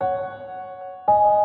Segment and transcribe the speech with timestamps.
[0.00, 1.35] you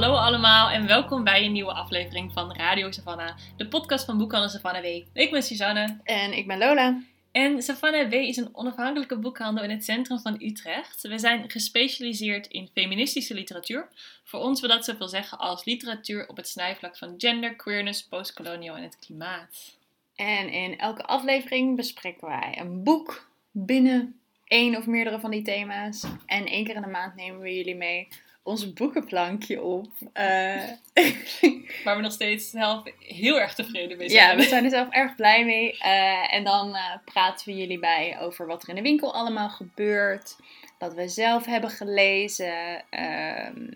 [0.00, 4.48] Hallo allemaal en welkom bij een nieuwe aflevering van Radio Savannah, de podcast van Boekhandel
[4.48, 4.86] Savannah W.
[5.12, 7.02] Ik ben Suzanne En ik ben Lola.
[7.32, 11.02] en Savannah W is een onafhankelijke boekhandel in het centrum van Utrecht.
[11.02, 13.88] We zijn gespecialiseerd in feministische literatuur.
[14.24, 18.76] Voor ons wil dat zoveel zeggen als literatuur op het snijvlak van gender, queerness, postkolonial
[18.76, 19.76] en het klimaat.
[20.14, 26.04] En in elke aflevering bespreken wij een boek binnen één of meerdere van die thema's.
[26.26, 28.08] En één keer in de maand nemen we jullie mee
[28.42, 29.90] ons boekenplankje op.
[30.12, 30.62] Eh,
[31.84, 34.30] Waar we nog steeds zelf heel erg tevreden mee zijn.
[34.30, 35.78] ja, we zijn er zelf erg blij mee.
[35.78, 39.50] Eh, en dan eh, praten we jullie bij over wat er in de winkel allemaal
[39.50, 40.36] gebeurt.
[40.78, 42.84] Wat we zelf hebben gelezen.
[42.90, 43.66] ehm,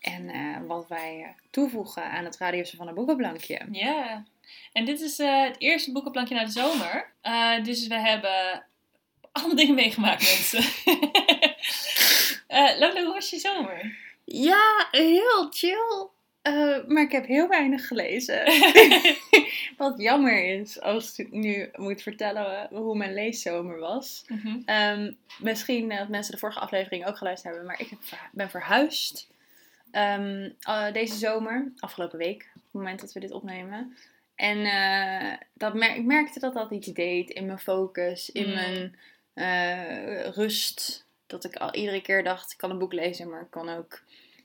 [0.00, 3.60] en wat wij toevoegen aan het Radio van een boekenplankje.
[3.70, 4.24] Ja,
[4.72, 7.12] en dit is het eerste boekenplankje na de zomer.
[7.62, 8.64] Dus we hebben
[9.32, 10.64] allemaal dingen meegemaakt, mensen.
[12.46, 13.96] Eh Lola, hoe was je zomer?
[14.34, 16.06] Ja, heel chill.
[16.42, 18.42] Eh, maar ik heb heel weinig gelezen.
[19.76, 24.24] Wat jammer is als ik nu moet vertellen hoe mijn leeszomer was.
[24.28, 24.58] Mhm.
[24.64, 28.50] Ehm, misschien dat mensen de vorige aflevering ook geluisterd hebben, maar ik heb verhu- ben
[28.50, 29.28] verhuisd
[29.90, 33.96] ehm, eh, deze zomer, afgelopen week, op het moment dat we dit opnemen.
[34.34, 38.54] En eh, dat mer- ik merkte dat dat iets deed in mijn focus, in Mm.
[38.54, 38.96] mijn
[39.34, 41.04] eh, rust.
[41.32, 44.02] Dat ik al iedere keer dacht, ik kan een boek lezen, maar ik kan ook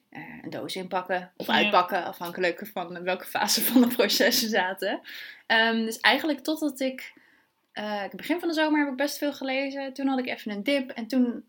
[0.10, 1.54] eh, een doos inpakken of Ja.
[1.54, 5.02] uitpakken, afhankelijk van welke fase van het proces we zaten.
[5.48, 7.14] Ehm, dus eigenlijk totdat ik
[7.72, 9.94] eh, het begin van de zomer heb ik best veel gelezen.
[9.94, 10.90] Toen had ik even een dip.
[10.90, 11.46] En toen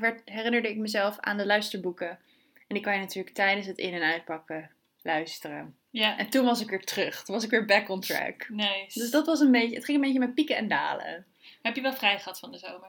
[0.00, 2.08] werd, herinnerde ik mezelf aan de luisterboeken.
[2.54, 4.70] En die kan je natuurlijk tijdens het in- en uitpakken
[5.02, 5.74] luisteren.
[5.90, 7.22] Ja, En toen was ik weer terug.
[7.24, 8.48] Toen was ik weer back on track.
[8.48, 8.98] nice.
[8.98, 9.74] Dus dat was een beetje...
[9.74, 11.26] Het ging een beetje met pieken en dalen.
[11.62, 12.88] Heb je wel vrij gehad van de zomer?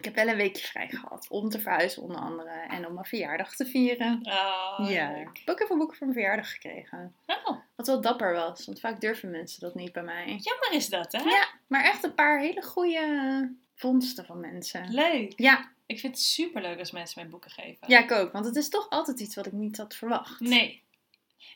[0.00, 1.26] Ik heb wel een weekje vrij gehad.
[1.28, 2.50] Om te verhuizen onder andere.
[2.68, 4.20] En om mijn verjaardag te vieren.
[4.22, 5.10] Oh, ja.
[5.14, 7.14] Ik heb ook even boeken voor mijn verjaardag gekregen.
[7.26, 8.66] Oh, Wat wel dapper was.
[8.66, 10.24] Want vaak durven mensen dat niet bij mij.
[10.26, 11.18] jammer is dat, hè?
[11.30, 14.94] Ja, maar echt een paar hele goede vondsten van mensen.
[14.94, 15.32] Leuk.
[15.36, 17.88] Ja, Ik vind het super leuk als mensen mij boeken geven.
[17.88, 18.32] Ja, ik ook.
[18.32, 20.40] Want het is toch altijd iets wat ik niet had verwacht.
[20.40, 20.82] Nee.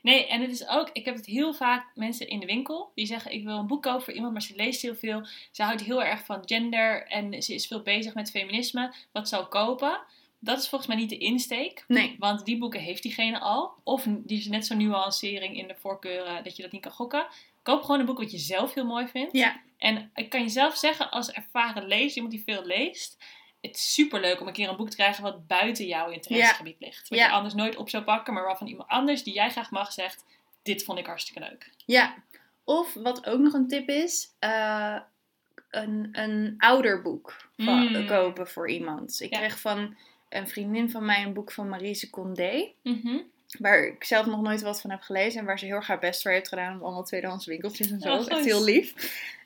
[0.02, 3.06] Nee, en het is ook, ik heb het heel vaak mensen in de winkel die
[3.06, 5.26] zeggen: Ik wil een boek kopen voor iemand, maar ze leest heel veel.
[5.50, 8.94] Ze houdt heel erg van gender en ze is veel bezig met feminisme.
[9.12, 10.00] Wat zou kopen?
[10.38, 12.16] Dat is volgens mij niet de insteek, Nee.
[12.18, 13.72] want die boeken heeft diegene al.
[13.82, 17.26] Of die is net zo'n nuancering in de voorkeuren dat je dat niet kan gokken.
[17.62, 19.32] Koop gewoon een boek wat je zelf heel mooi vindt.
[19.32, 19.60] Ja.
[19.78, 23.24] En ik kan je zelf zeggen, als ervaren lezer, iemand die veel leest,
[23.66, 26.76] het is super leuk om een keer een boek te krijgen wat buiten jouw interessegebied
[26.80, 27.08] ligt.
[27.08, 27.26] Wat Ja.
[27.26, 30.24] je anders nooit op zou pakken, maar waarvan iemand anders die jij graag mag zegt,
[30.62, 31.70] dit vond ik hartstikke leuk.
[31.86, 32.14] Ja.
[32.64, 34.96] Of wat ook nog een tip is, eh,
[35.70, 38.06] een, een ouderboek van, Mm.
[38.06, 39.20] kopen voor iemand.
[39.20, 39.38] Ik Ja.
[39.38, 39.96] kreeg van
[40.28, 42.72] een vriendin van mij een boek van Marise Condé.
[42.82, 43.18] Mhm.
[43.58, 45.40] Waar ik zelf nog nooit wat van heb gelezen.
[45.40, 46.76] En waar ze heel erg haar best voor heeft gedaan.
[46.76, 48.12] Op allemaal tweedehands winkeltjes en zo.
[48.16, 48.92] Oh, Echt heel lief.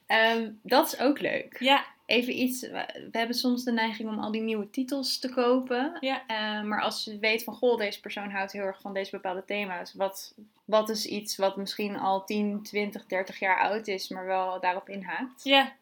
[0.07, 1.57] Ehm, dat is ook leuk.
[1.61, 2.61] Ja, Even iets.
[2.61, 5.97] We hebben soms de neiging om al die nieuwe titels te kopen.
[6.01, 6.27] Ja.
[6.27, 9.45] Eh, maar als je weet van, goh, deze persoon houdt heel erg van deze bepaalde
[9.45, 9.95] thema's.
[9.95, 14.61] Wat, wat is iets wat misschien al 10, 20, 30 jaar oud is, maar wel
[14.61, 15.45] daarop inhaakt?
[15.45, 15.73] ja.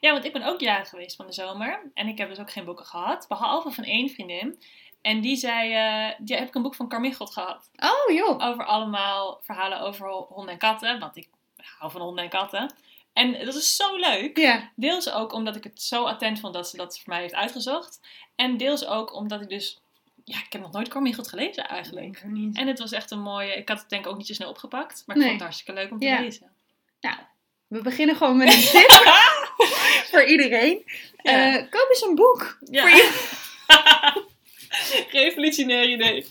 [0.00, 1.80] Ja, want ik ben ook jarig geweest van de zomer.
[1.94, 3.28] En ik heb dus ook geen boeken gehad.
[3.28, 4.58] Behalve van één vriendin.
[5.00, 7.70] En die zei, eh, die heb ik een boek van Carmichelt gehad.
[7.76, 8.46] Oh joh.
[8.48, 10.98] over allemaal verhalen over honden en katten.
[10.98, 11.28] Want ik
[11.78, 12.72] hou van honden en katten.
[13.12, 14.36] En dat is zo leuk.
[14.38, 14.70] Ja.
[14.76, 18.00] Deels ook omdat ik het zo attent vond dat ze dat voor mij heeft uitgezocht.
[18.36, 19.78] En deels ook omdat ik dus...
[20.24, 22.22] Ja, ik heb nog nooit Carmichelt gelezen eigenlijk.
[22.24, 22.56] Niet.
[22.56, 23.54] En het was echt een mooie...
[23.54, 25.02] Ik had het denk ik ook niet zo snel opgepakt.
[25.06, 25.30] Maar ik Nee.
[25.30, 26.20] vond het hartstikke leuk om te Ja.
[26.20, 26.50] lezen.
[27.00, 27.16] Nou,
[27.66, 28.90] we beginnen gewoon met een tip
[30.10, 30.82] voor iedereen.
[31.22, 31.56] Ja.
[31.56, 32.58] Eh, koop eens een boek.
[32.70, 32.80] Ja.
[32.80, 33.28] Voor je-
[35.10, 36.26] Revolutionair idee.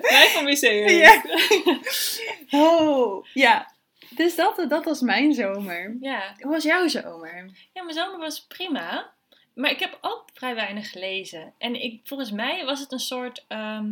[0.00, 0.60] Wij van WC.
[0.90, 1.22] Ja.
[2.50, 3.72] Oh, ja.
[4.18, 5.96] Dus dat, dat was mijn zomer.
[6.00, 6.34] ja.
[6.40, 7.50] Hoe was jouw zomer?
[7.72, 9.12] Ja, mijn zomer was prima.
[9.54, 11.54] Maar ik heb ook vrij weinig gelezen.
[11.58, 13.44] En ik, volgens mij was het een soort.
[13.48, 13.86] ehm,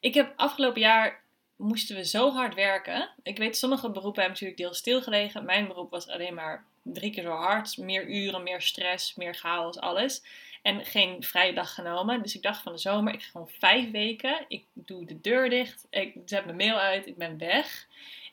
[0.00, 1.22] ik heb afgelopen jaar
[1.56, 3.08] moesten we zo hard werken.
[3.22, 5.44] Ik weet, sommige beroepen hebben natuurlijk deels stilgelegen.
[5.44, 7.76] Mijn beroep was alleen maar drie keer zo hard.
[7.76, 10.22] Meer uren, meer stress, meer chaos, alles.
[10.62, 12.22] En geen vrije dag genomen.
[12.22, 14.44] Dus ik dacht van de zomer, ik ga gewoon vijf weken.
[14.48, 15.86] Ik doe de deur dicht.
[15.90, 17.06] Ik zet mijn mail uit.
[17.06, 17.86] Ik ben weg.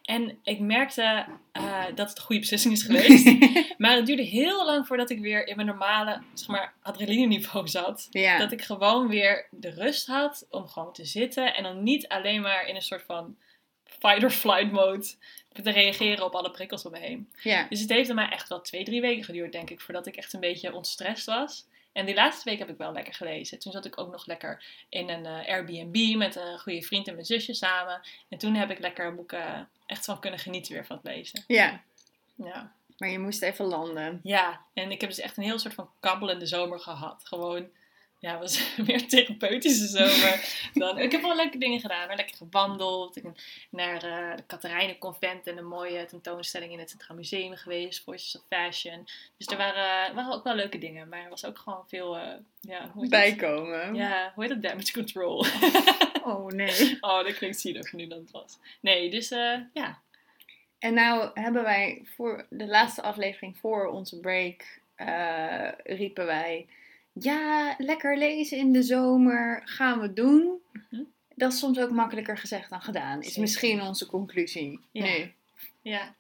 [0.10, 3.26] En ik merkte uh, dat het een goede beslissing is geweest.
[3.78, 8.08] maar het duurde heel lang voordat ik weer in mijn normale zeg maar, adrenaline-niveau zat.
[8.10, 8.38] Ja.
[8.38, 11.56] Dat ik gewoon weer de rust had om gewoon te zitten.
[11.56, 13.38] En dan niet alleen maar in een soort van
[13.84, 15.14] fight-or-flight mode
[15.64, 17.30] te reageren op alle prikkels om me heen.
[17.42, 17.66] ja.
[17.70, 20.34] Dus het heeft mij echt wel twee, drie weken geduurd, denk ik, voordat ik echt
[20.34, 21.68] een beetje ontstrest was.
[22.00, 23.60] En die laatste week heb ik wel lekker gelezen.
[23.60, 27.14] Toen zat ik ook nog lekker in een eh, Airbnb met een goede vriend en
[27.14, 28.02] mijn zusje samen.
[28.30, 31.44] En toen heb ik lekker boeken echt van kunnen genieten weer van het lezen.
[31.48, 31.82] ja.
[32.36, 32.72] Ja.
[32.98, 34.20] Maar je moest even landen.
[34.24, 37.22] ja, en ik heb dus echt een heel soort van kabbelende zomer gehad.
[37.26, 37.68] Gewoon,
[38.20, 40.98] ja, was meer therapeutische zomer dan...
[40.98, 42.08] Ik heb wel leuke dingen gedaan.
[42.08, 42.16] hoor.
[42.16, 43.16] Lekker gewandeld.
[43.16, 43.36] Ik ben
[43.70, 48.04] naar eh, de Katerijnenconvent en een mooie tentoonstelling in het Centraal Museum geweest.
[48.04, 49.08] Voices of Fashion.
[49.38, 51.10] Dus er waren, waren ook wel leuke dingen.
[51.10, 53.38] Maar er was ook gewoon veel, eh, ja, hoe heet het?
[53.38, 53.96] Bijkomen.
[53.96, 54.64] Ja, hoe heet het?
[54.64, 55.46] Damage control.
[56.24, 56.98] Oh nee.
[57.02, 58.58] oh, dat klinkt zieliger nu dan het was.
[58.82, 60.00] Nee, dus eh, ja.
[60.80, 64.80] En nou hebben wij voor de laatste aflevering voor onze break
[65.84, 66.68] riepen wij.
[67.24, 70.62] Ja, lekker lezen in de zomer gaan we doen.
[70.74, 71.02] Mhm.
[71.36, 73.22] Dat is soms ook makkelijker gezegd dan gedaan.
[73.22, 74.80] Is misschien onze conclusie.
[74.92, 75.02] Ja.
[75.04, 75.34] Nee.
[75.82, 76.16] Ja,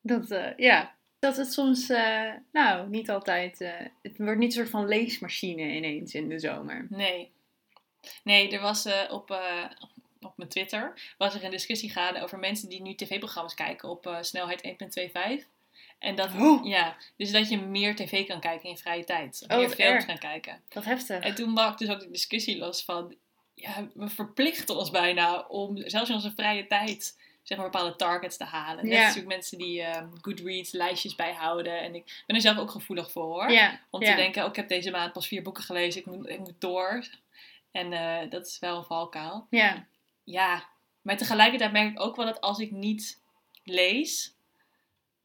[0.00, 0.94] Dat, eh, ja.
[1.18, 3.60] Dat het soms, eh, nou, niet altijd.
[3.60, 3.72] eh,
[4.02, 6.86] het wordt niet een soort van leesmachine ineens in de zomer.
[6.90, 7.34] nee.
[8.24, 9.40] Nee, er was op,
[10.20, 14.16] op mijn Twitter was er een discussie gaande over mensen die nu tv-programma's kijken op
[14.20, 15.46] snelheid 1.25.
[15.98, 16.66] En dat, Oh.
[16.66, 19.44] ja, dus dat je meer tv kan kijken in vrije tijd.
[19.48, 20.62] Oh, meer films kan kijken.
[20.72, 21.24] Wat heftig.
[21.24, 23.14] En toen maakte dus ook de discussie los van,
[23.54, 28.36] ja, we verplichten ons bijna om zelfs in onze vrije tijd zeg maar bepaalde targets
[28.36, 28.84] te halen.
[28.84, 29.00] Net Ja.
[29.00, 31.80] natuurlijk mensen die ehm, Goodreads lijstjes bijhouden.
[31.80, 33.50] En ik ben er zelf ook gevoelig voor hoor.
[33.50, 34.10] Ja, Om ja.
[34.10, 36.60] te denken, oh, ik heb deze maand pas vier boeken gelezen, ik moet, ik moet
[36.60, 37.04] door.
[37.70, 39.46] En eh, dat is wel een valkuil.
[39.50, 39.86] ja.
[40.24, 40.68] Ja,
[41.02, 43.20] maar tegelijkertijd merk ik ook wel dat als ik niet
[43.64, 44.34] lees,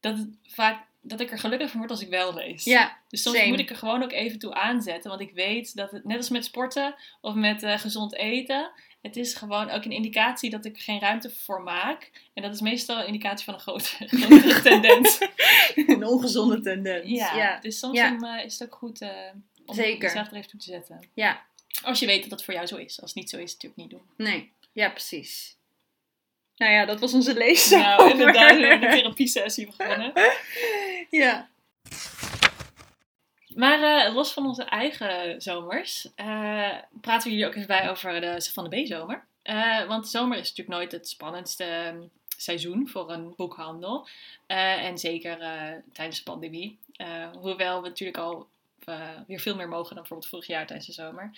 [0.02, 2.64] dat, het vaak, dat ik er gelukkig van word als ik wel lees.
[2.64, 3.48] ja, Dus soms Same.
[3.48, 5.10] moet ik er gewoon ook even toe aanzetten.
[5.10, 8.70] Want ik weet dat het, net als met sporten of met eh, gezond eten,
[9.02, 12.10] het is gewoon ook een indicatie dat ik geen ruimte voor maak.
[12.34, 14.06] En dat is meestal een indicatie van een grote,
[14.70, 15.18] tendens.
[15.74, 17.08] een ongezonde tendens.
[17.10, 17.60] Ja, ja.
[17.60, 18.12] dus soms Ja.
[18.12, 19.08] om, eh, is het ook goed eh,
[19.66, 20.02] om Zeker.
[20.08, 21.08] jezelf er even toe te zetten.
[21.14, 21.42] Ja.
[21.82, 23.00] Als je weet dat dat voor jou zo is.
[23.00, 24.02] Als het niet zo is, natuurlijk niet doen.
[24.16, 25.56] Nee, ja, precies.
[26.62, 27.86] Nou ja, dat was onze leeszomer.
[27.86, 30.12] Nou, inderdaad, we hebben een therapiesessie begonnen.
[31.10, 31.48] ja.
[33.54, 36.70] Maar eh, los van onze eigen zomers, eh,
[37.00, 39.24] praten we jullie ook even bij over de Van de B-zomer.
[39.42, 42.00] Eh, want de zomer is natuurlijk nooit het spannendste ehm,
[42.36, 44.08] seizoen voor een boekhandel.
[44.46, 45.38] En zeker
[45.92, 46.78] tijdens de pandemie.
[47.38, 48.48] Hoewel we natuurlijk al
[49.26, 51.30] weer veel meer mogen dan bijvoorbeeld vorig jaar tijdens de zomer.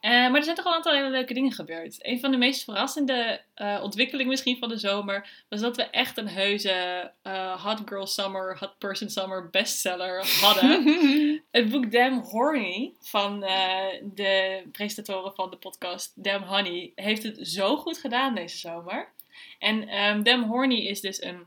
[0.00, 1.96] Eh, maar er zijn toch wel een aantal hele leuke dingen gebeurd.
[1.98, 6.16] Een van de meest verrassende eh, ontwikkelingen misschien van de zomer was dat we echt
[6.16, 10.84] een heuse eh, Hot Girl Summer, Hot Person Summer bestseller hadden.
[11.50, 13.40] Het boek Damn Horny van
[14.14, 19.08] de presentatoren van de podcast Damn Honey heeft het zo goed gedaan deze zomer.
[19.58, 21.46] En ehm Damn Horny is dus een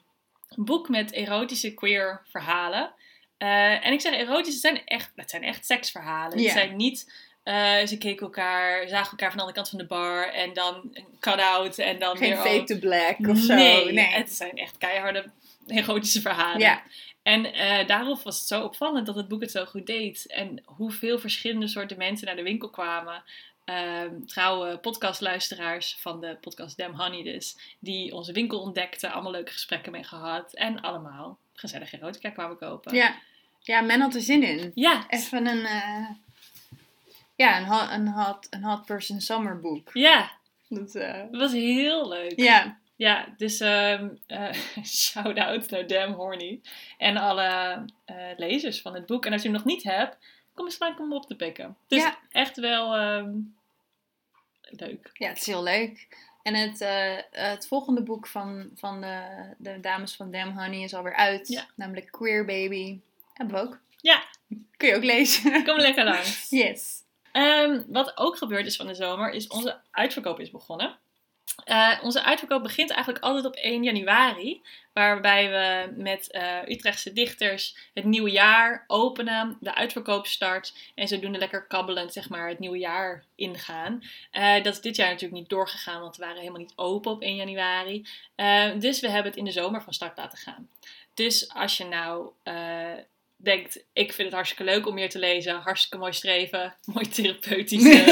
[0.56, 2.94] boek met erotische queer verhalen.
[3.38, 6.38] En ik zeg erotisch, het zijn echt, het zijn echt seksverhalen.
[6.38, 6.44] Ja.
[6.44, 7.12] Het zijn niet,
[7.44, 10.90] eh, ze keken elkaar, zagen elkaar van de andere kant van de bar en dan
[10.94, 12.38] een cut-out en dan Geen weer...
[12.38, 13.54] fade to black of zo.
[13.54, 14.06] Nee, Nee.
[14.06, 15.26] het zijn echt keiharde
[15.68, 16.60] erotische verhalen.
[16.60, 16.84] Ja.
[17.24, 20.26] En eh, daarom was het zo opvallend dat het boek het zo goed deed.
[20.28, 23.24] En hoeveel verschillende soorten mensen naar de winkel kwamen.
[23.66, 27.58] Ehm, trouwe podcastluisteraars van de podcast Damn Honey dus.
[27.80, 29.12] Die onze winkel ontdekten.
[29.12, 30.54] Allemaal leuke gesprekken mee gehad.
[30.54, 32.96] En allemaal gezellige erotica kwamen kopen.
[32.96, 33.16] Ja.
[33.62, 34.72] ja, men had er zin in.
[34.76, 35.06] Ja.
[35.10, 36.10] Even een, eh,
[37.36, 39.90] ja, een, hot, een, hot, een hot person summer boek.
[39.94, 40.32] Ja,
[40.70, 42.34] Dat, eh, het was heel leuk.
[42.40, 44.54] ja, Ja, dus ehm eh,
[44.86, 46.62] shout-out naar Damn Horny.
[46.98, 49.26] En alle eh, lezers van het boek.
[49.26, 50.18] En als je hem nog niet hebt,
[50.54, 51.78] kom eens lang om hem op te pikken.
[51.88, 52.18] Dus Ja.
[52.32, 53.32] echt wel ehm,
[54.62, 55.10] leuk.
[55.14, 56.08] ja, het is heel leuk.
[56.44, 56.80] En het,
[57.32, 59.24] het volgende boek van, van de,
[59.58, 61.48] de dames van Damn Honey is alweer uit.
[61.48, 61.66] Ja.
[61.76, 63.00] Namelijk Queer Baby.
[63.34, 63.80] Hebben we ook.
[64.02, 64.24] Ja.
[64.78, 65.64] Kun je ook lezen.
[65.64, 66.50] Kom lekker langs.
[66.50, 67.02] yes.
[67.34, 70.98] Ehm, wat ook gebeurd is van de zomer, is onze uitverkoop is begonnen.
[71.64, 74.62] Eh, onze uitverkoop begint eigenlijk altijd op 1 januari,
[74.94, 81.38] waarbij we met eh, Utrechtse dichters het nieuwe jaar openen, de uitverkoop start en zodoende
[81.38, 84.04] lekker kabbelend zeg maar, het nieuwe jaar ingaan.
[84.32, 87.22] Eh, dat is dit jaar natuurlijk niet doorgegaan, want we waren helemaal niet open op
[87.22, 88.06] 1 januari.
[88.80, 90.70] Dus we hebben het in de zomer van start laten gaan.
[91.14, 92.32] Dus als je nou
[93.44, 95.56] denkt, ik vind het hartstikke leuk om meer te lezen.
[95.56, 96.76] Hartstikke mooi streven.
[96.94, 98.04] Mooi therapeutische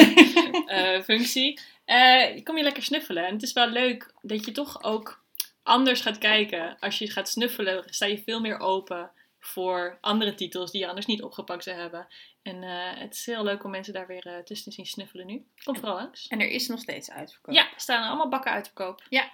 [0.65, 1.59] eh, functie.
[1.85, 3.25] eh, kom je lekker snuffelen.
[3.25, 5.23] En het is wel leuk dat je toch ook
[5.63, 6.79] anders gaat kijken.
[6.79, 11.05] Als je gaat snuffelen, sta je veel meer open voor andere titels die je anders
[11.05, 12.07] niet opgepakt zou hebben.
[12.41, 15.25] En eh, het is heel leuk om mensen daar weer eh, tussen te zien snuffelen
[15.25, 15.45] nu.
[15.63, 16.27] Kom vooral langs.
[16.27, 17.53] En er is nog steeds uitverkoop.
[17.53, 19.03] Ja, er staan allemaal bakken uit te koop.
[19.09, 19.31] Ja.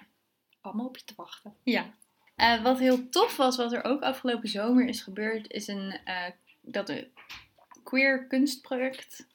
[0.60, 1.54] Allemaal op je te wachten.
[1.62, 1.94] Ja.
[2.38, 6.30] Eh, wat heel tof was, wat er ook afgelopen zomer is gebeurd, is een, eh,
[6.60, 7.08] dat een
[7.82, 9.26] queer kunstproject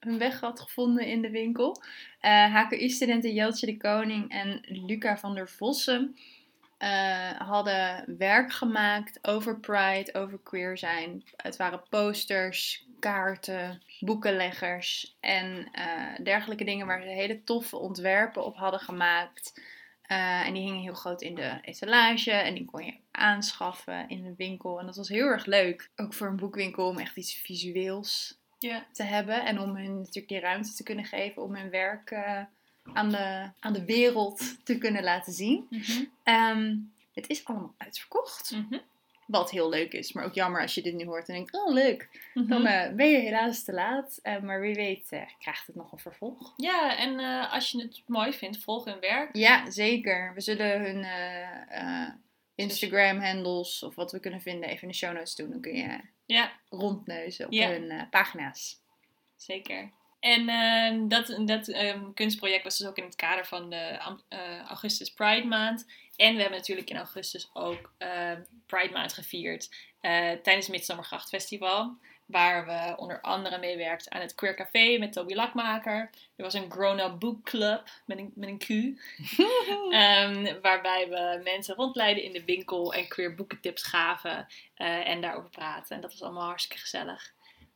[0.00, 1.82] hun weg had gevonden in de winkel.
[2.20, 6.16] Eh HKU-studenten Jeltje de Koning en Luca van der Vossen
[7.38, 11.24] hadden werk gemaakt over pride, over queer zijn.
[11.36, 15.70] Het waren posters, kaarten, boekenleggers en
[16.22, 19.60] dergelijke dingen waar ze hele toffe ontwerpen op hadden gemaakt.
[20.06, 24.22] Eh, en die hingen heel groot in de etalage en die kon je aanschaffen in
[24.22, 24.80] de winkel.
[24.80, 28.38] En dat was heel erg leuk, ook voor een boekwinkel, om echt iets visueels
[28.92, 29.44] te hebben.
[29.44, 32.42] En om hun natuurlijk die ruimte te kunnen geven om hun werk eh,
[32.92, 35.66] aan, de, aan de wereld te kunnen laten zien.
[36.22, 36.76] Ehm,
[37.12, 38.50] het is allemaal uitverkocht.
[38.50, 38.78] Mhm.
[39.26, 41.72] Wat heel leuk is, maar ook jammer als je dit nu hoort en denkt, oh
[41.72, 42.08] leuk.
[42.34, 42.48] Mhm.
[42.48, 44.18] Dan eh, ben je helaas te laat.
[44.22, 46.52] Eh, maar wie weet eh, krijgt het nog een vervolg.
[46.56, 47.18] Ja, en
[47.50, 49.36] als je het mooi vindt, volg hun werk.
[49.36, 50.34] Ja, zeker.
[50.34, 51.04] We zullen hun
[52.54, 55.50] Instagram-handles of wat we kunnen vinden even in de show notes doen.
[55.50, 57.68] Dan kun je Ja, rondneuzen op Ja.
[57.68, 58.80] hun pagina's.
[59.36, 59.90] zeker.
[60.20, 64.60] En eh, dat, dat ehm, kunstproject was dus ook in het kader van de eh,
[64.60, 65.86] Augustus Pride Maand.
[66.16, 68.32] En we hebben natuurlijk in augustus ook eh,
[68.66, 69.68] Pride Maand gevierd
[70.00, 71.96] eh, tijdens het Midsommergracht Festival.
[72.26, 76.10] Waar we onder andere meewerkten aan het Queer Café met Toby Lakmaker.
[76.36, 78.68] Er was een grown-up book club met een, met een Q.
[79.90, 85.50] Ehm, waarbij we mensen rondleiden in de winkel en queer boekentips gaven eh, en daarover
[85.50, 85.96] praten.
[85.96, 87.32] En dat was allemaal hartstikke gezellig.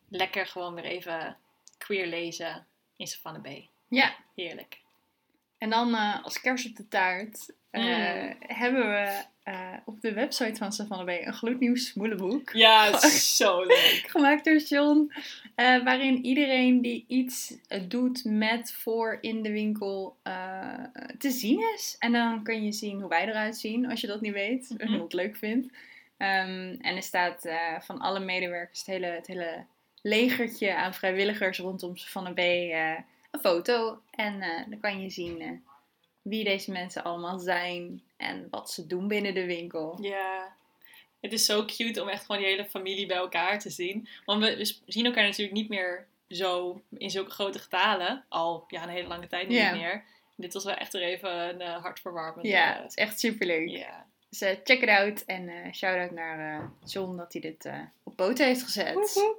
[0.09, 1.37] Lekker gewoon weer even
[1.87, 3.68] queer lezen in Savannah Bay.
[3.88, 4.80] Ja, Heerlijk.
[5.58, 8.34] en dan eh, als kers op de taart eh, Mm.
[8.38, 12.50] hebben we eh, op de website van Savannah Bay een gloednieuw smoelenboek.
[12.52, 14.02] Ja, het zo leuk.
[14.14, 15.12] gemaakt door John.
[15.56, 17.54] waarin iedereen die iets
[17.88, 20.16] doet met voor in de winkel
[21.18, 21.96] te zien is.
[21.99, 24.75] En dan kun je zien hoe wij eruit zien, als je dat niet weet.
[24.78, 24.99] En Mhm.
[25.00, 25.72] wat leuk vindt.
[26.16, 27.49] Ehm, en er staat
[27.80, 29.64] van alle medewerkers het hele, het hele
[30.02, 32.97] legertje aan vrijwilligers rondom Van B eh,
[33.30, 34.00] een foto.
[34.11, 35.50] En eh, dan kan je zien eh,
[36.23, 39.99] wie deze mensen allemaal zijn en wat ze doen binnen de winkel.
[40.00, 40.57] Ja.
[41.21, 44.09] Het is zo cute om echt gewoon die hele familie bij elkaar te zien.
[44.25, 48.25] Want we, zien elkaar natuurlijk niet meer zo in zulke grote getalen.
[48.28, 50.04] Al ja, een hele lange tijd niet meer.
[50.37, 52.47] Dit was wel echt er even een uh, hartverwarmend.
[52.47, 53.69] Ja, het is echt superleuk.
[53.69, 54.07] ja.
[54.28, 57.71] Dus check it out en eh shout-out naar John dat hij dit
[58.02, 59.35] op poten heeft gezet.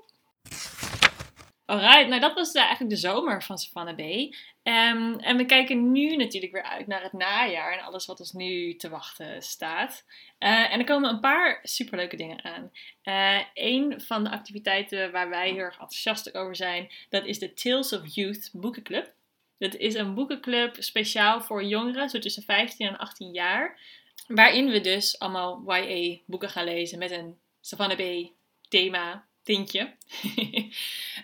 [1.72, 4.36] Alright, nou dat was eigenlijk de zomer van Savannah Bay.
[4.64, 8.32] Ehm, en we kijken nu natuurlijk weer uit naar het najaar en alles wat ons
[8.32, 10.06] nu te wachten staat.
[10.38, 12.72] Eh, en er komen een paar superleuke dingen aan.
[13.02, 17.54] Eh een van de activiteiten waar wij heel erg enthousiast over zijn, dat is de
[17.54, 19.14] Tales of Youth boekenclub.
[19.58, 23.80] Dat is een boekenclub speciaal voor jongeren, zo tussen 15 en 18 jaar.
[24.28, 28.32] Waarin we dus allemaal YA boeken gaan lezen met een Savannah Bay
[28.70, 29.94] thema, tintje.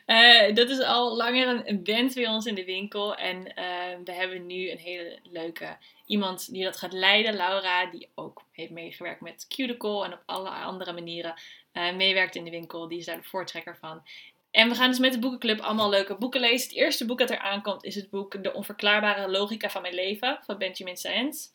[0.06, 3.16] Eh, dat is al langer een, band bij ons in de winkel.
[3.16, 3.66] En eh,
[4.04, 8.72] we hebben nu een hele leuke iemand die dat gaat leiden, Laura, die ook heeft
[8.72, 11.34] meegewerkt met Cuticle en op alle andere manieren
[11.72, 12.88] eh, meewerkt in de winkel.
[12.88, 14.04] Die is daar de voortrekker van.
[14.52, 16.68] En we gaan dus met de boekenclub allemaal leuke boeken lezen.
[16.68, 20.40] Het eerste boek dat er aankomt is het boek De Onverklaarbare Logica van Mijn Leven
[20.46, 21.48] van Benjamin Saenz.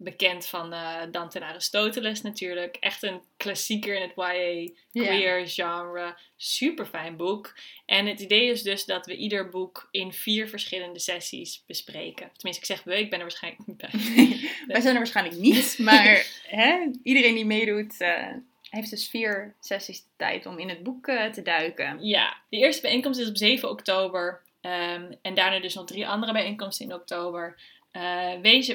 [0.00, 2.76] Bekend van eh, Dante en Aristoteles natuurlijk.
[2.76, 6.16] Echt een klassieker in het YA queer genre.
[6.36, 7.54] Super fijn boek.
[7.86, 12.30] En het idee is dus dat we ieder boek in vier verschillende sessies bespreken.
[12.36, 13.90] Tenminste, ik zeg we, ik ben er waarschijnlijk niet bij.
[14.72, 18.32] Wij zijn er waarschijnlijk niet, maar hè, iedereen die meedoet eh,
[18.70, 22.06] heeft dus vier sessies de tijd om in het boek eh, te duiken.
[22.06, 24.42] Ja, de eerste bijeenkomst is op 7 oktober.
[24.60, 27.60] Ehm, en daarna dus nog drie andere bijeenkomsten in oktober.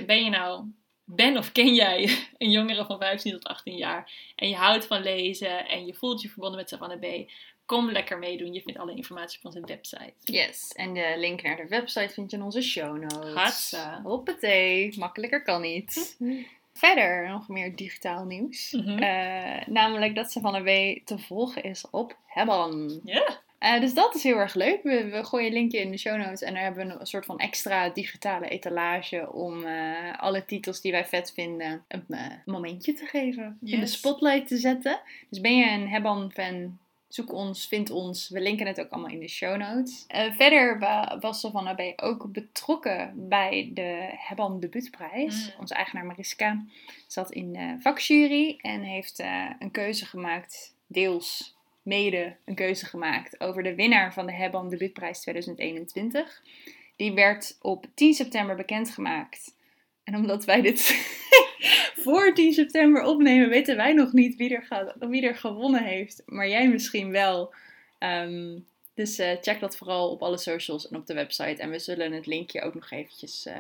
[0.06, 0.66] Ben je nou,
[1.06, 5.02] ben of ken jij een jongere van 15 tot 18 jaar en je houdt van
[5.02, 7.32] lezen en je voelt je verbonden met Savannah B,
[7.66, 8.54] kom lekker meedoen.
[8.54, 10.14] Je vindt alle informatie op onze website.
[10.20, 13.34] Yes, en de link naar de website vind je in onze show notes.
[13.34, 14.02] Hatsa.
[14.04, 16.18] Hoppatee, makkelijker kan niet.
[16.74, 18.72] Verder nog meer digitaal nieuws.
[18.72, 18.98] Mhm.
[18.98, 23.02] Eh, namelijk dat Savannah B te volgen is op Hebban.
[23.04, 24.84] Ja, Eh, dus dat is heel erg leuk.
[24.84, 27.26] We, we gooien een linkje in de show notes en daar hebben we een soort
[27.26, 32.94] van extra digitale etalage om eh, alle titels die wij vet vinden een eh, momentje
[32.94, 33.58] te geven.
[33.64, 35.00] In de spotlight te zetten.
[35.30, 36.78] Dus ben je een Hebban-fan,
[37.08, 38.30] Zoek ons, vind ons.
[38.30, 40.06] We linken het ook allemaal in de show notes.
[40.16, 40.80] Uh, verder
[41.20, 42.02] was Savannah B.
[42.04, 45.46] ook betrokken bij de Hebban Debuutprijs.
[45.46, 45.60] Mm.
[45.60, 46.66] Onze eigenaar Mariska
[47.08, 51.53] zat in de vakjury en heeft uh, een keuze gemaakt, deels
[51.84, 56.42] mede een keuze gemaakt over de winnaar van de Hebban Debuutprijs 2021.
[56.96, 59.56] Die werd op 10 september bekendgemaakt.
[60.04, 60.82] En omdat wij dit
[62.04, 66.24] voor 10 september opnemen, weten wij nog niet wie er, gaat, wie er gewonnen heeft.
[66.26, 67.54] Maar jij misschien wel.
[68.00, 68.60] Ehm,
[68.94, 71.62] dus uh, check dat vooral op alle socials en op de website.
[71.62, 73.54] En we zullen het linkje ook nog eventjes uh,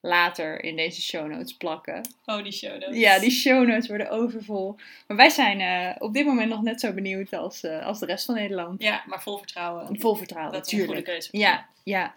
[0.00, 2.08] later in deze show notes plakken.
[2.24, 2.96] Oh, die show notes.
[2.96, 4.76] Ja, die show notes worden overvol.
[5.06, 8.24] Maar wij zijn uh, op dit moment nog net zo benieuwd als, als de rest
[8.24, 8.82] van Nederland.
[8.82, 10.00] Ja, maar vol vertrouwen.
[10.00, 11.28] Vol vertrouwen, Dat is een goede keuze.
[11.32, 12.14] Ja, ja.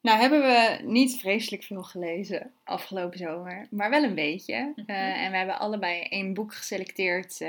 [0.00, 4.72] Nou hebben we niet vreselijk veel gelezen afgelopen zomer, maar wel een beetje.
[4.76, 4.90] Mhm.
[4.90, 7.44] Uh, en we hebben allebei één boek geselecteerd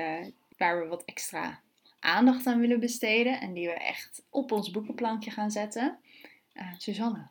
[0.58, 1.60] waar we wat extra
[2.00, 3.42] aandacht aan willen besteden.
[3.42, 5.98] En die we echt op ons boekenplankje gaan zetten.
[6.78, 7.28] Suzanne,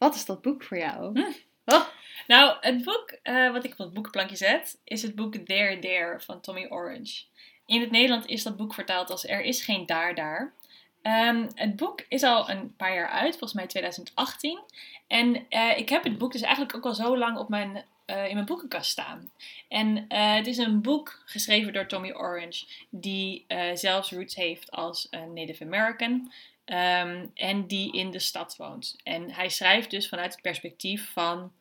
[0.00, 1.20] wat is dat boek voor jou?
[1.20, 1.32] Hm.
[1.64, 1.86] Oh.
[2.26, 3.18] Nou, het boek
[3.52, 7.22] wat ik op het boekenplankje zet, is het boek There There van Tommy Orange.
[7.66, 10.54] In het Nederlands is dat boek vertaald als Er is geen daar daar.
[11.02, 14.60] Um, het boek is al een paar jaar uit, volgens mij 2018.
[15.06, 18.28] En uh, ik heb het boek dus eigenlijk ook al zo lang op mijn, uh,
[18.28, 19.30] in mijn boekenkast staan.
[19.68, 25.64] En het is een boek geschreven door Tommy Orange, die zelfs roots heeft als Native
[25.64, 26.32] American.
[26.72, 28.96] Um, en die in de stad woont.
[29.02, 31.52] En hij schrijft dus vanuit het perspectief van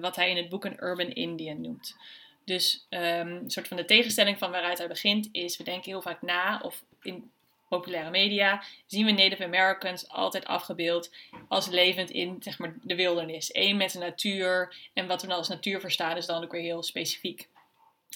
[0.00, 1.96] wat hij in het boek een urban Indian noemt.
[2.44, 6.02] Dus um, een soort van de tegenstelling van waaruit hij begint is, we denken heel
[6.02, 7.30] vaak na, of in
[7.68, 11.10] populaire media, zien we Native Americans altijd afgebeeld
[11.48, 13.54] als levend in zeg maar, de wildernis.
[13.54, 14.76] Eén met de natuur.
[14.92, 17.48] En wat we dan als natuur verstaan is dan ook weer heel specifiek.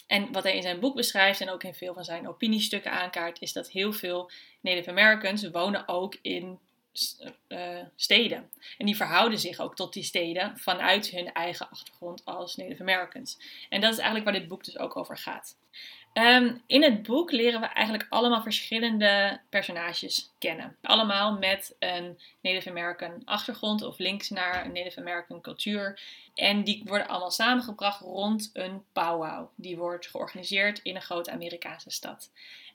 [0.07, 3.41] En wat hij in zijn boek beschrijft en ook in veel van zijn opiniestukken aankaart,
[3.41, 4.31] is dat heel veel
[4.61, 6.59] Native Americans wonen ook in
[7.49, 8.51] uh, steden.
[8.79, 13.39] En die verhouden zich ook tot die steden vanuit hun eigen achtergrond als Native Americans.
[13.69, 15.57] En dat is eigenlijk waar dit boek dus ook over gaat.
[16.13, 20.77] Um, in het boek leren we eigenlijk allemaal verschillende personages kennen.
[20.83, 26.01] Allemaal met een Native American achtergrond of links naar een Native American cultuur.
[26.35, 29.47] En die worden allemaal samengebracht rond een powwow.
[29.55, 32.31] Die wordt georganiseerd in een grote Amerikaanse stad.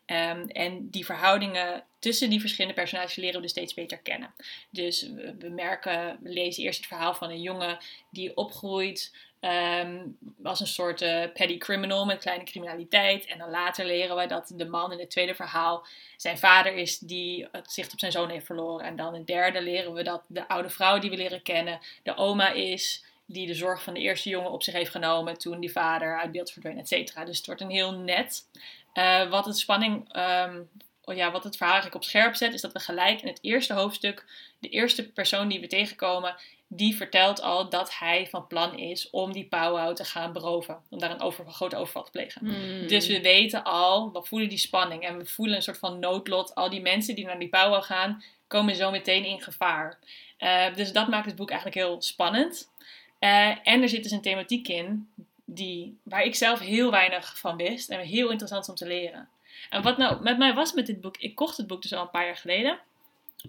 [0.05, 4.33] Um, en die verhoudingen tussen die verschillende personages leren we dus steeds beter kennen.
[4.69, 7.77] Dus we merken, we lezen eerst het verhaal van een jongen
[8.09, 9.11] die opgroeit
[9.45, 13.25] Um, als een soort uh, petty criminal met kleine criminaliteit.
[13.25, 15.85] En dan later leren we dat de man in het tweede verhaal
[16.17, 18.85] zijn vader is die het zicht op zijn zoon heeft verloren.
[18.85, 21.79] En dan in het derde leren we dat de oude vrouw die we leren kennen
[22.03, 25.59] de oma is die de zorg van de eerste jongen op zich heeft genomen toen
[25.59, 27.25] die vader uit beeld verdween, et cetera.
[27.25, 28.49] Dus het wordt een heel net.
[28.93, 30.69] Uh, wat het spanning, um,
[31.05, 33.73] ja, wat het verhaal eigenlijk op scherp zet, is dat we gelijk in het eerste
[33.73, 34.25] hoofdstuk
[34.59, 36.35] de eerste persoon die we tegenkomen
[36.67, 40.77] die vertelt al dat hij van plan is om die powwow te gaan beroven.
[40.89, 42.45] Om daar een over, grote overval te plegen.
[42.45, 42.87] Hmm.
[42.87, 45.03] Dus we weten al, we voelen die spanning.
[45.03, 46.55] En we voelen een soort van noodlot.
[46.55, 49.99] Al die mensen die naar die powwow gaan, komen zo meteen in gevaar.
[50.39, 52.71] Uh, dus dat maakt het boek eigenlijk heel spannend.
[53.19, 55.09] Uh, en er zit dus een thematiek in
[55.45, 57.89] die, waar ik zelf heel weinig van wist.
[57.89, 59.29] En heel interessant om te leren.
[59.69, 62.01] En wat nou met mij was met dit boek, ik kocht het boek dus al
[62.01, 62.79] een paar jaar geleden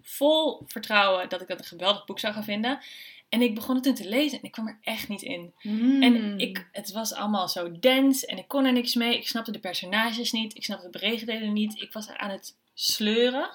[0.03, 2.79] vol vertrouwen dat ik dat een geweldig boek zou gaan vinden.
[3.29, 5.53] En ik begon het toen te lezen en ik kwam er echt niet in.
[5.63, 6.03] Mm.
[6.03, 9.17] En ik, het was allemaal zo dens en ik kon er niks mee.
[9.17, 10.57] Ik snapte de personages niet.
[10.57, 11.81] Ik snapte de beregendheden niet.
[11.81, 13.51] Ik was aan het sleuren.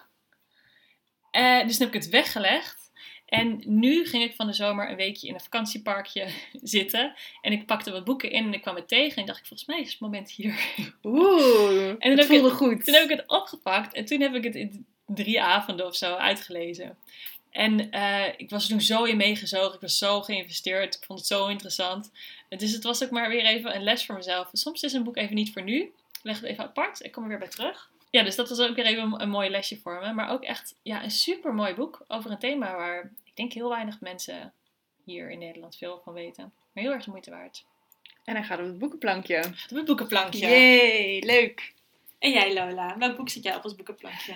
[1.31, 2.90] Uh, dus toen heb ik het weggelegd.
[3.31, 6.27] En nu ging ik van de zomer een weekje in een vakantieparkje
[6.77, 7.13] zitten.
[7.41, 9.17] En ik pakte wat boeken in en ik kwam het tegen.
[9.17, 10.59] En dacht ik, volgens mij is het moment hier.
[11.03, 12.85] Oeh, en toen het voelde goed.
[12.85, 16.13] Toen heb ik het opgepakt en toen heb ik het in drie avonden of zo
[16.13, 16.97] uitgelezen.
[17.51, 19.73] En uh, ik was er toen zo in meegezogen.
[19.73, 20.95] Ik was zo geïnvesteerd.
[20.95, 22.11] Ik vond het zo interessant.
[22.49, 24.49] Dus het was ook maar weer even een les voor mezelf.
[24.53, 25.81] Soms is een boek even niet voor nu.
[25.81, 27.03] Ik leg het even apart.
[27.03, 27.90] Ik kom er weer bij terug.
[28.11, 30.13] Ja, dus dat was ook weer even een, een mooi lesje voor me.
[30.13, 33.69] Maar ook echt ja, een super mooi boek over een thema waar ik denk heel
[33.69, 34.53] weinig mensen
[35.03, 36.53] hier in Nederland veel van weten.
[36.73, 37.65] Maar heel erg de moeite waard.
[38.23, 39.37] En dan gaan we op het boekenplankje.
[39.69, 40.47] Op het boekenplankje.
[40.47, 41.73] Yay, leuk.
[42.19, 44.35] En jij Lola, welk boek zit jij op ons boekenplankje?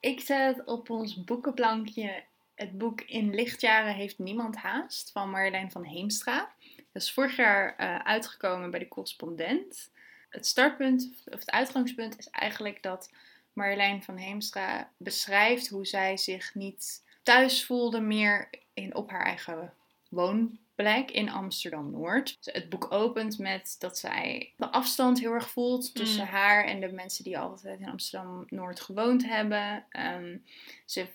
[0.00, 2.22] Ik zet op ons boekenplankje
[2.54, 6.52] het boek In lichtjaren heeft niemand haast van Marjolein van Heemstra.
[6.92, 9.90] Dat is vorig jaar uh, uitgekomen bij de correspondent.
[10.34, 13.10] Het startpunt, of het uitgangspunt, is eigenlijk dat
[13.52, 19.72] Marjolein van Heemstra beschrijft hoe zij zich niet thuis voelde meer in, op haar eigen
[20.08, 22.38] woonplek in Amsterdam-Noord.
[22.42, 26.30] Het boek opent met dat zij de afstand heel erg voelt tussen Mm.
[26.30, 29.84] haar en de mensen die altijd in Amsterdam-Noord gewoond hebben.
[29.90, 30.36] Ehm,
[30.84, 31.06] ze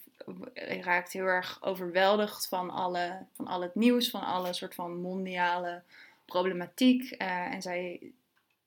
[0.82, 5.82] raakt heel erg overweldigd van, alle, van al het nieuws, van alle soort van mondiale
[6.26, 7.12] problematiek.
[7.12, 8.12] Eh, en zij,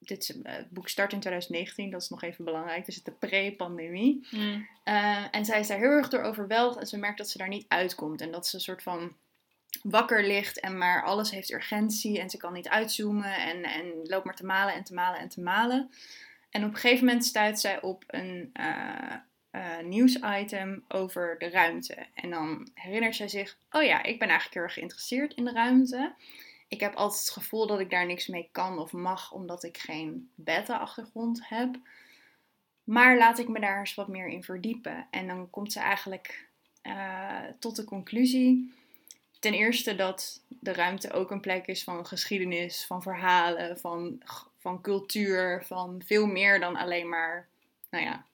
[0.09, 2.87] dit eh, het boek start in 2019, dat is nog even belangrijk.
[2.87, 4.27] Dus het is de pre-pandemie.
[4.31, 4.69] Mm.
[4.85, 7.49] Eh, en zij is daar heel erg door overweldigd en ze merkt dat ze daar
[7.49, 8.21] niet uitkomt.
[8.21, 9.13] En dat ze een soort van
[9.83, 14.25] wakker ligt en maar alles heeft urgentie en ze kan niet uitzoomen en, en loopt
[14.25, 15.91] maar te malen en te malen en te malen.
[16.51, 18.51] En op een gegeven moment stuit zij op een
[19.53, 21.97] eh, nieuwsitem over de ruimte.
[22.15, 25.53] En dan herinnert zij zich, oh ja, ik ben eigenlijk heel erg geïnteresseerd in de
[25.53, 26.13] ruimte.
[26.73, 29.79] Ik heb altijd het gevoel dat ik daar niks mee kan of mag, omdat ik
[29.79, 31.77] geen beta-achtergrond heb.
[32.85, 35.07] Maar laat ik me daar eens wat meer in verdiepen.
[35.11, 36.49] En dan komt ze eigenlijk
[36.83, 38.75] eh, tot de conclusie.
[39.39, 44.23] Ten eerste dat de ruimte ook een plek is van geschiedenis, van verhalen, van,
[44.59, 47.49] van cultuur, van veel meer dan alleen maar,
[47.91, 48.27] nou ja,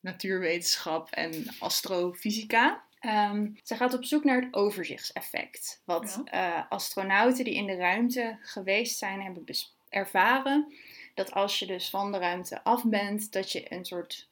[0.00, 2.82] natuurwetenschap en astrofysica.
[3.00, 5.82] Ehm, ze gaat op zoek naar het overzichtseffect.
[5.84, 9.44] Wat eh, astronauten die in de ruimte geweest zijn hebben
[9.88, 10.72] ervaren.
[11.14, 14.28] Dat als je dus van de ruimte af bent, dat je een soort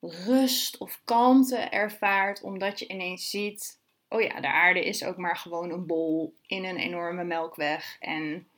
[0.00, 2.42] rust of kalmte ervaart.
[2.42, 6.64] Omdat je ineens ziet, oh ja, de aarde is ook maar gewoon een bol in
[6.64, 7.96] een enorme melkweg.
[8.00, 8.48] En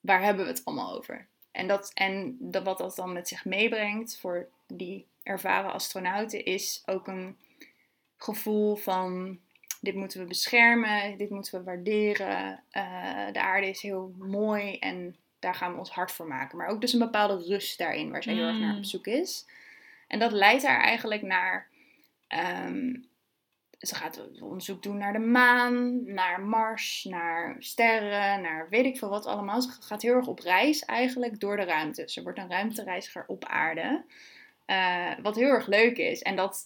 [0.00, 1.26] waar hebben we het allemaal over?
[1.50, 6.82] En, dat, en dat, wat dat dan met zich meebrengt voor die ervaren astronauten is
[6.86, 7.36] ook een
[8.18, 9.38] gevoel van
[9.80, 12.62] dit moeten we beschermen, dit moeten we waarderen.
[12.70, 16.58] eh, de aarde is heel mooi en daar gaan we ons hard voor maken.
[16.58, 19.46] Maar ook dus een bepaalde rust daarin, waar zij heel erg naar op zoek is.
[20.06, 21.68] En dat leidt haar eigenlijk naar.
[22.28, 22.94] ehm,
[23.78, 29.08] ze gaat onderzoek doen naar de maan, naar Mars, naar sterren, naar weet ik veel
[29.08, 29.62] wat allemaal.
[29.62, 32.04] Ze gaat heel erg op reis eigenlijk door de ruimte.
[32.06, 34.04] Ze wordt een ruimtereiziger op aarde.
[34.64, 36.22] Eh, wat heel erg leuk is.
[36.22, 36.64] En dat,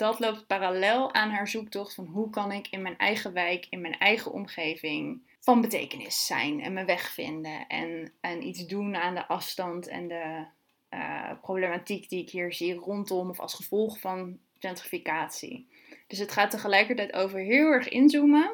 [0.00, 3.80] dat loopt parallel aan haar zoektocht van hoe kan ik in mijn eigen wijk, in
[3.80, 7.66] mijn eigen omgeving van betekenis zijn en mijn weg vinden.
[7.66, 10.44] En, en iets doen aan de afstand en de
[10.88, 15.68] eh, problematiek die ik hier zie rondom of als gevolg van gentrificatie.
[16.06, 18.50] Dus het gaat tegelijkertijd over heel erg inzoomen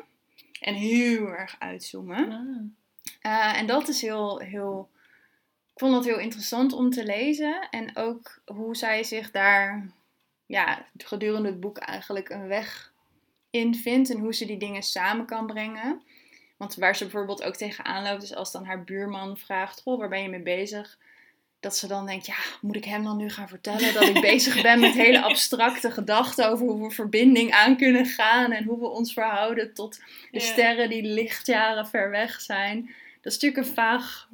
[0.60, 2.30] en heel erg uitzoomen.
[2.30, 3.32] Ah.
[3.32, 4.90] Uh, en dat is heel, heel.
[5.72, 7.68] Ik vond dat heel interessant om te lezen.
[7.70, 9.90] En ook hoe zij zich daar
[10.46, 12.92] ja, gedurende het boek eigenlijk een weg
[13.50, 14.10] in vindt.
[14.10, 16.02] En hoe ze die dingen samen kan brengen.
[16.56, 20.08] Want waar ze bijvoorbeeld ook tegenaan loopt, is als dan haar buurman vraagt: Goh, waar
[20.08, 20.98] ben je mee bezig?
[21.60, 24.62] Dat ze dan denkt: Ja, moet ik hem dan nu gaan vertellen dat ik bezig
[24.62, 28.52] ben met hele abstracte gedachten over hoe we verbinding aan kunnen gaan.
[28.52, 32.90] En hoe we ons verhouden tot de sterren die lichtjaren ver weg zijn.
[33.20, 34.28] Dat is natuurlijk een vaag,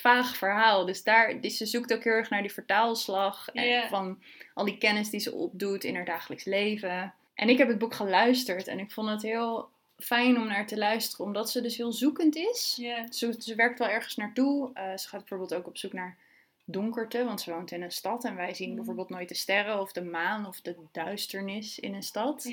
[0.00, 0.84] vaag verhaal.
[0.84, 3.48] Dus daar, dus ze zoekt ook heel erg naar die vertaalslag.
[3.48, 4.22] En van
[4.54, 7.14] al die kennis die ze opdoet in haar dagelijks leven.
[7.34, 10.76] En ik heb het boek geluisterd en ik vond het heel fijn om naar te
[10.78, 11.26] luisteren.
[11.26, 12.74] Omdat ze dus heel zoekend is.
[13.10, 14.70] Ze, ze werkt wel ergens naartoe.
[14.74, 16.16] Eh, ze gaat bijvoorbeeld ook op zoek naar
[16.64, 18.24] donkerte, want ze woont in een stad.
[18.24, 18.76] En wij zien Mm.
[18.76, 22.44] bijvoorbeeld nooit de sterren of de maan of de duisternis in een stad.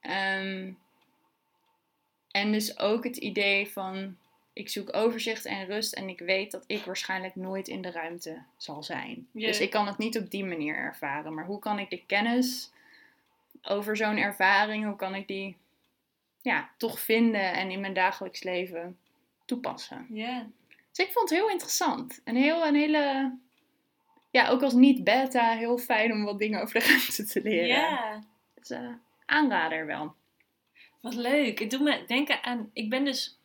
[0.00, 0.72] Ehm,
[2.30, 4.16] en dus ook het idee van
[4.58, 8.42] ik zoek overzicht en rust en ik weet dat ik waarschijnlijk nooit in de ruimte
[8.56, 9.28] zal zijn.
[9.32, 11.34] Dus ik kan het niet op die manier ervaren.
[11.34, 12.70] Maar hoe kan ik de kennis
[13.62, 15.56] over zo'n ervaring, hoe kan ik die
[16.42, 18.98] ja, toch vinden en in mijn dagelijks leven
[19.44, 20.06] toepassen?
[20.08, 20.46] Ja.
[20.92, 22.20] Dus ik vond het heel interessant.
[22.24, 23.32] Een, heel, een hele,
[24.30, 27.66] ja, ook als niet-beta, heel fijn om wat dingen over de ruimte te leren.
[27.66, 28.22] Ja.
[28.54, 28.90] Dus eh,
[29.24, 30.14] aanrader wel.
[31.00, 31.58] Wat leuk.
[31.58, 32.70] Het doet me denken aan.
[32.72, 33.37] Ik ben dus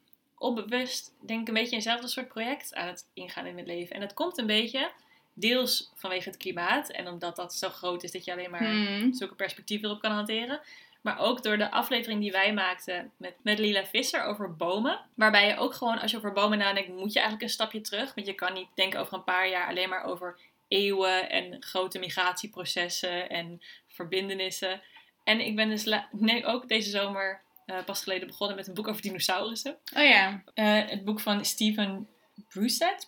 [0.44, 3.96] onbewust, denk ik, een beetje eenzelfde soort project aan het ingaan in mijn leven.
[3.96, 4.92] En dat komt een beetje
[5.34, 6.90] deels vanwege het klimaat.
[6.90, 9.14] En omdat dat zo groot is dat je alleen maar Hmm.
[9.14, 10.62] zulke perspectieven erop kan hanteren.
[11.02, 15.00] Maar ook door de aflevering die wij maakten met, met Lila Visser over bomen.
[15.16, 18.14] Waarbij je ook gewoon, als je over bomen nadenkt, moet je eigenlijk een stapje terug.
[18.14, 22.00] Want je kan niet denken over een paar jaar alleen maar over eeuwen en grote
[22.00, 24.82] migratieprocessen en verbindenissen.
[25.24, 28.88] En ik ben dus nee, ook deze zomer eh, pas geleden begonnen met een boek
[28.88, 29.78] over dinosaurussen.
[29.96, 30.44] Oh ja.
[30.54, 32.08] Eh, het boek van Stephen
[32.50, 33.06] Brusset,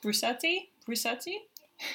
[0.84, 1.39] Brusetti.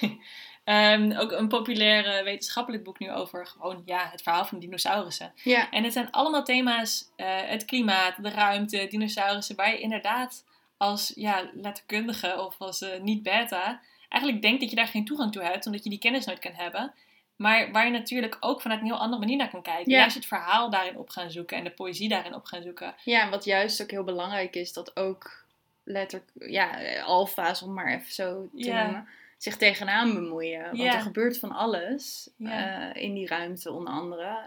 [0.65, 5.33] Ehm, ook een populair wetenschappelijk boek nu over gewoon ja, het verhaal van dinosaurussen.
[5.43, 5.71] Ja.
[5.71, 10.45] En het zijn allemaal thema's, eh, het klimaat, de ruimte, dinosaurussen, waar je inderdaad
[10.77, 15.43] als ja, letterkundige of als eh, niet-beta eigenlijk denkt dat je daar geen toegang toe
[15.43, 16.95] hebt, omdat je die kennis nooit kan hebben.
[17.41, 19.93] Maar waar je natuurlijk ook vanuit een heel andere manier naar kan kijken.
[19.93, 19.99] Ja.
[19.99, 22.95] Juist het verhaal daarin op gaan zoeken en de poëzie daarin op gaan zoeken.
[23.05, 25.45] Ja, en wat juist ook heel belangrijk is, dat ook
[25.85, 28.83] letterlijk, ja, alfa's, om maar even zo te Ja.
[28.83, 30.63] noemen, zich tegenaan bemoeien.
[30.65, 30.95] Want Ja.
[30.95, 34.39] er gebeurt van alles eh, in die ruimte, onder andere.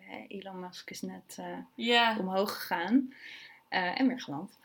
[0.00, 1.38] Hè, Elon Musk is net
[1.76, 3.14] eh, omhoog gegaan
[3.68, 4.58] en weer geland.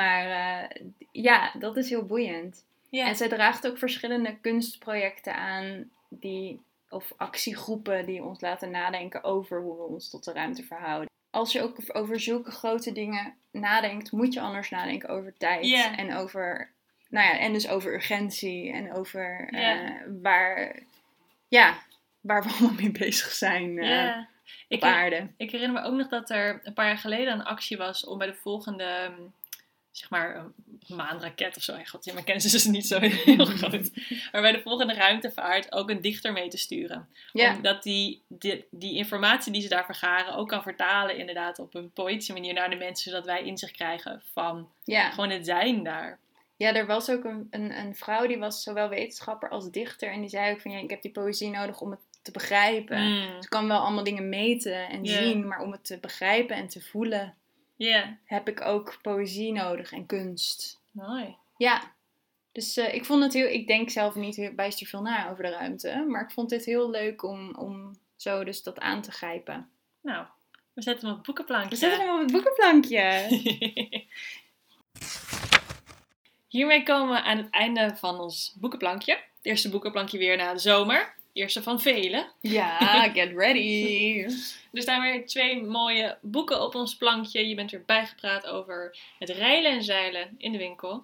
[0.00, 2.64] maar eh, ja, dat is heel boeiend.
[2.90, 9.60] En zij draagt ook verschillende kunstprojecten aan die, of actiegroepen die ons laten nadenken over
[9.60, 11.10] hoe we ons tot de ruimte verhouden.
[11.30, 15.64] Als je ook over zulke grote dingen nadenkt, moet je anders nadenken over tijd.
[15.96, 16.70] En over,
[17.08, 19.90] nou ja, en dus over urgentie en over eh,
[20.22, 20.82] waar,
[21.48, 21.78] ja,
[22.20, 24.26] waar we allemaal mee bezig zijn op
[24.68, 25.28] Ik, aarde.
[25.36, 28.18] ik herinner me ook nog dat er een paar jaar geleden een actie was om
[28.18, 29.32] bij de volgende, mm,
[29.98, 31.76] zeg maar, een maanraket of zo.
[31.84, 33.90] God, in mijn kennis is dus niet zo heel groot.
[34.32, 37.08] Maar bij de volgende ruimtevaart ook een dichter mee te sturen.
[37.32, 41.74] Ja, Omdat die, die, die informatie die ze daar vergaren ook kan vertalen inderdaad op
[41.74, 43.10] een poëtische manier naar de mensen.
[43.10, 45.10] Zodat wij inzicht krijgen van ja.
[45.10, 46.18] gewoon het zijn daar.
[46.56, 50.12] Ja, er was ook een, een, een vrouw die was zowel wetenschapper als dichter.
[50.12, 53.02] En die zei ook van ja, ik heb die poëzie nodig om het te begrijpen.
[53.02, 53.42] Mm.
[53.42, 56.80] Ze kan wel allemaal dingen meten en zien, maar om het te begrijpen en te
[56.80, 57.34] voelen
[57.76, 60.80] Ja, heb ik ook poëzie nodig en kunst.
[60.90, 61.36] mooi.
[61.56, 61.94] Ja,
[62.52, 65.50] dus eh, ik vond het heel, ik denk zelf niet bijster veel na over de
[65.50, 69.70] ruimte, maar ik vond dit heel leuk om, om zo dus dat aan te grijpen.
[70.02, 70.26] Nou,
[70.72, 71.68] we zetten hem op het boekenplankje.
[71.70, 73.26] We zetten hem op het boekenplankje.
[76.48, 79.12] Hiermee komen we aan het einde van ons boekenplankje.
[79.12, 81.15] Het eerste boekenplankje weer na de zomer.
[81.36, 82.28] Eerste van vele.
[82.40, 82.78] ja,
[83.18, 84.22] get ready.
[84.72, 87.48] Er staan weer twee mooie boeken op ons plankje.
[87.48, 91.02] Je bent weer bijgepraat over het rijlen en zeilen in de winkel.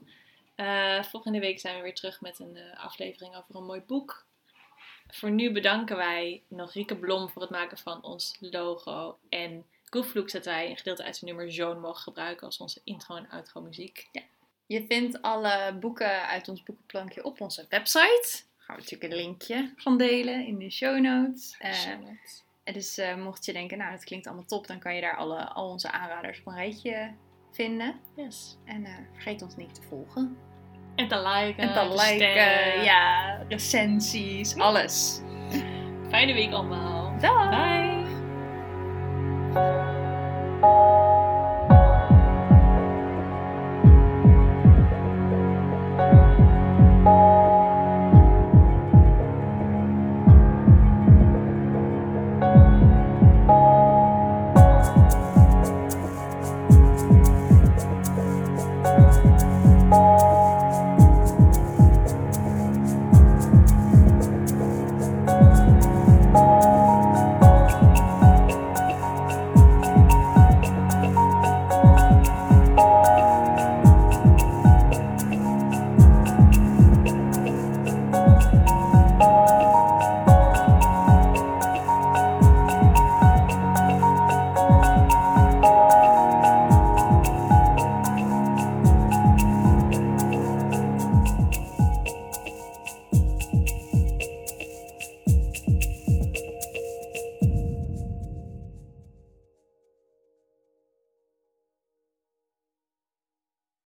[0.54, 4.24] Eh, volgende week zijn we weer terug met een eh, aflevering over een mooi boek.
[5.08, 9.18] Voor nu bedanken wij nog Rieke Blom voor het maken van ons logo.
[9.28, 13.16] En Koefloeks dat wij een gedeelte uit zijn nummer Joan mogen gebruiken als onze intro
[13.16, 14.08] en outro muziek.
[14.66, 18.50] Je vindt alle boeken uit ons boekenplankje op onze website.
[18.72, 21.56] Gaan we natuurlijk een linkje van delen in de show notes.
[21.58, 25.16] Eh, dus eh, mocht je denken, nou dat klinkt allemaal top, dan kan je daar
[25.16, 27.14] alle, al onze aanraders op een rijtje
[27.50, 28.00] vinden.
[28.16, 28.58] Yes.
[28.64, 30.36] En eh, vergeet ons niet te volgen.
[30.94, 31.62] En te liken.
[31.62, 35.20] en te liken, ja, recensies, alles.
[36.08, 37.18] Fijne week allemaal.
[37.18, 37.50] Dag!
[37.50, 37.90] Bye.